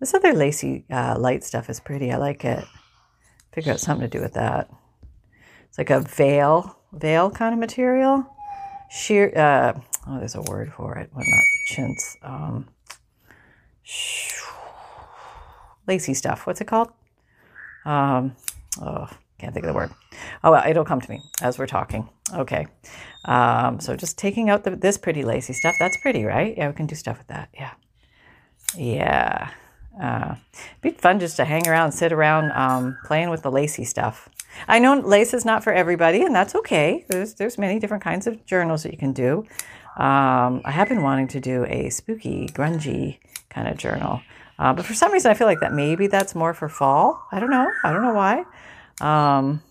[0.00, 2.12] this other lacy uh, light stuff is pretty.
[2.12, 2.64] I like it.
[3.52, 4.70] Figure out something to do with that.
[5.68, 8.24] It's like a veil, veil kind of material.
[8.90, 9.32] Sheer.
[9.36, 11.10] Uh, oh, there's a word for it.
[11.12, 12.16] What not chintz.
[12.22, 12.68] Um,
[13.82, 14.40] sh-
[15.88, 16.46] lacy stuff.
[16.46, 16.92] What's it called?
[17.84, 18.36] Um,
[18.80, 19.08] oh,
[19.38, 19.90] can't think of the word.
[20.44, 22.08] Oh well, it'll come to me as we're talking.
[22.34, 22.66] Okay.
[23.24, 25.74] Um, so just taking out the, this pretty lacy stuff.
[25.78, 26.56] That's pretty, right?
[26.56, 27.48] Yeah, we can do stuff with that.
[27.54, 27.72] Yeah.
[28.76, 29.50] Yeah.
[30.00, 30.36] Uh,
[30.80, 34.28] be fun just to hang around, sit around, um, playing with the lacy stuff.
[34.66, 37.04] I know lace is not for everybody, and that's okay.
[37.08, 39.44] There's there's many different kinds of journals that you can do.
[39.96, 43.18] Um, I have been wanting to do a spooky, grungy
[43.50, 44.22] kind of journal,
[44.58, 47.26] uh, but for some reason I feel like that maybe that's more for fall.
[47.32, 47.68] I don't know.
[47.84, 48.44] I don't know why.
[49.00, 49.62] Um,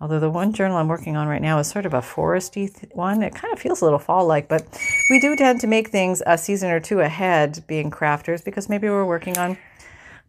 [0.00, 2.92] Although the one journal I'm working on right now is sort of a foresty th-
[2.92, 3.22] one.
[3.22, 4.62] It kind of feels a little fall like, but
[5.10, 8.88] we do tend to make things a season or two ahead being crafters because maybe
[8.88, 9.56] we're working on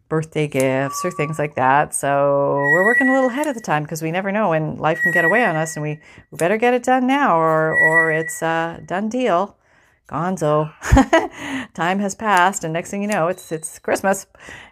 [0.08, 1.94] birthday gifts or things like that.
[1.94, 4.98] So we're working a little ahead of the time because we never know when life
[5.02, 8.10] can get away on us and we, we better get it done now or, or
[8.10, 9.56] it's a done deal.
[10.08, 10.72] Gonzo.
[11.74, 14.26] time has passed and next thing you know, it's, it's Christmas.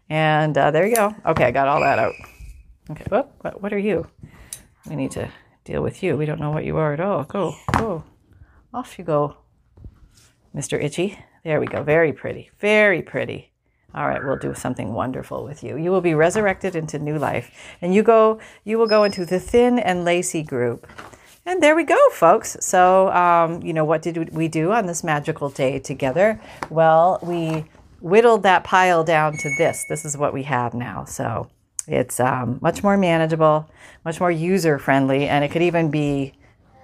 [0.09, 1.15] And uh, there you go.
[1.27, 2.15] Okay, I got all that out.
[2.91, 4.07] Okay, what, what, what are you?
[4.89, 5.29] We need to
[5.65, 6.17] deal with you.
[6.17, 7.25] We don't know what you are at all.
[7.25, 8.05] Go, go.
[8.73, 9.37] Off you go,
[10.55, 10.83] Mr.
[10.83, 11.19] Itchy.
[11.45, 11.83] There we go.
[11.83, 12.51] Very pretty.
[12.59, 13.53] Very pretty.
[13.95, 15.77] All right, we'll do something wonderful with you.
[15.77, 17.51] You will be resurrected into new life.
[17.81, 20.87] And you go you will go into the thin and lacy group.
[21.47, 22.57] And there we go, folks.
[22.61, 26.41] So, um, you know, what did we do on this magical day together?
[26.71, 27.65] Well, we
[28.01, 29.85] whittled that pile down to this.
[29.89, 31.05] This is what we have now.
[31.05, 31.49] So
[31.87, 33.69] it's um, much more manageable,
[34.05, 36.35] much more user friendly, and it could even be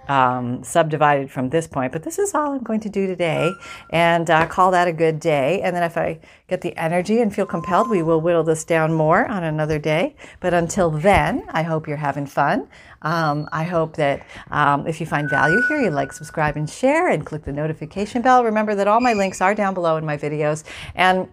[0.08, 1.92] um, subdivided from this point.
[1.92, 3.52] But this is all I'm going to do today
[3.90, 5.60] and uh, call that a good day.
[5.62, 8.92] And then if I get the energy and feel compelled, we will whittle this down
[8.92, 10.16] more on another day.
[10.40, 12.68] But until then, I hope you're having fun.
[13.02, 17.08] Um, I hope that um, if you find value here, you like, subscribe, and share,
[17.08, 18.44] and click the notification bell.
[18.44, 20.64] Remember that all my links are down below in my videos.
[20.94, 21.28] And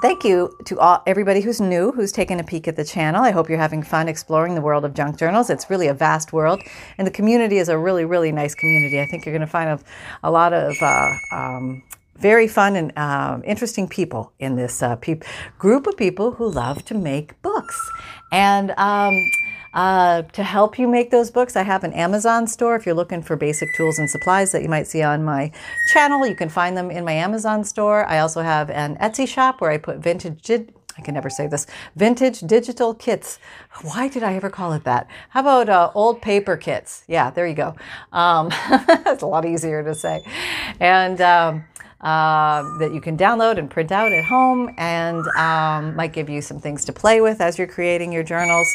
[0.00, 3.22] Thank you to all, everybody who's new, who's taken a peek at the channel.
[3.22, 5.50] I hope you're having fun exploring the world of junk journals.
[5.50, 6.60] It's really a vast world,
[6.98, 9.00] and the community is a really, really nice community.
[9.00, 9.78] I think you're going to find a,
[10.24, 11.82] a lot of uh, um,
[12.16, 15.20] very fun and um, interesting people in this uh, pe-
[15.58, 17.78] group of people who love to make books.
[18.32, 19.14] And um,
[19.74, 22.76] uh, to help you make those books, I have an Amazon store.
[22.76, 25.50] If you're looking for basic tools and supplies that you might see on my
[25.92, 28.04] channel, you can find them in my Amazon store.
[28.06, 30.50] I also have an Etsy shop where I put vintage.
[30.98, 31.66] I can never say this.
[31.96, 33.38] Vintage digital kits.
[33.80, 35.08] Why did I ever call it that?
[35.30, 37.04] How about uh, old paper kits?
[37.08, 37.74] Yeah, there you go.
[38.12, 38.50] Um,
[39.06, 40.22] it's a lot easier to say.
[40.80, 41.64] And um,
[42.02, 46.42] uh, that you can download and print out at home and um, might give you
[46.42, 48.68] some things to play with as you're creating your journals.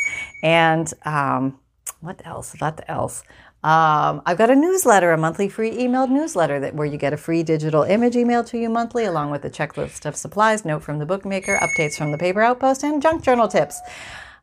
[0.43, 1.59] And um,
[1.99, 2.55] what else?
[2.59, 3.23] What else?
[3.63, 7.17] Um, I've got a newsletter, a monthly free emailed newsletter that where you get a
[7.17, 10.99] free digital image emailed to you monthly, along with a checklist of supplies, note from
[10.99, 13.81] the bookmaker, updates from the paper outpost, and junk journal tips.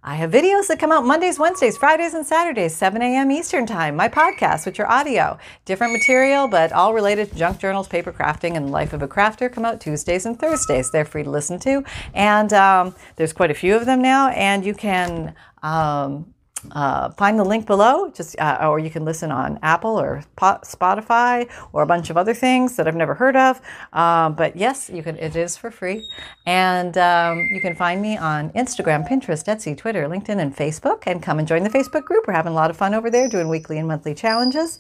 [0.07, 3.31] I have videos that come out Mondays, Wednesdays, Fridays, and Saturdays, 7 a.m.
[3.31, 3.97] Eastern Time.
[3.97, 8.55] My podcast, which are audio, different material, but all related to junk journals, paper crafting,
[8.55, 10.91] and life of a crafter, come out Tuesdays and Thursdays.
[10.91, 11.83] They're free to listen to,
[12.13, 14.29] and um, there's quite a few of them now.
[14.29, 16.34] And you can um,
[16.73, 21.51] uh, find the link below, just uh, or you can listen on Apple or Spotify
[21.73, 23.61] or a bunch of other things that I've never heard of.
[23.93, 25.17] Um, but yes, you can.
[25.19, 26.09] It is for free,
[26.47, 31.05] and um, you can find me on Instagram, Pinterest, Etsy, Twitter, LinkedIn, and Facebook.
[31.07, 32.27] And come and join the Facebook group.
[32.27, 34.79] We're having a lot of fun over there, doing weekly and monthly challenges.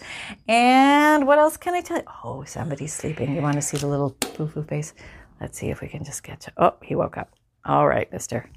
[0.48, 2.04] And what else can I tell you?
[2.24, 3.34] Oh, somebody's sleeping.
[3.34, 4.94] You want to see the little foo foo face?
[5.40, 6.52] Let's see if we can just get to.
[6.56, 7.30] Oh, he woke up.
[7.64, 8.48] All right, Mister.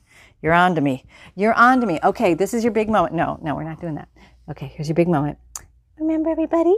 [0.41, 1.05] You're on to me.
[1.35, 1.99] You're on to me.
[2.03, 3.15] Okay, this is your big moment.
[3.15, 4.09] No, no, we're not doing that.
[4.49, 5.37] Okay, here's your big moment.
[5.99, 6.75] Remember, everybody,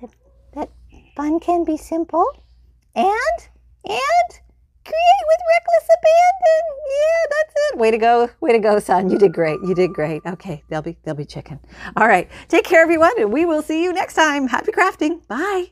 [0.00, 0.10] that,
[0.54, 0.70] that
[1.16, 2.26] fun can be simple
[2.94, 3.08] and,
[3.84, 4.30] and
[4.84, 6.62] create with reckless abandon.
[6.86, 7.78] Yeah, that's it.
[7.78, 8.30] Way to go.
[8.40, 9.10] Way to go, son.
[9.10, 9.58] You did great.
[9.64, 10.22] You did great.
[10.26, 11.58] Okay, they'll be, they'll be chicken.
[11.96, 12.30] All right.
[12.48, 14.46] Take care, everyone, and we will see you next time.
[14.48, 15.26] Happy crafting.
[15.26, 15.70] Bye.